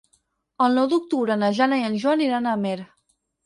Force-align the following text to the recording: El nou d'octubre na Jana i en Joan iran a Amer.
El 0.67 0.77
nou 0.79 0.87
d'octubre 0.93 1.37
na 1.43 1.51
Jana 1.59 1.81
i 1.85 1.87
en 1.93 2.01
Joan 2.07 2.27
iran 2.31 2.51
a 2.53 2.59
Amer. 2.61 2.77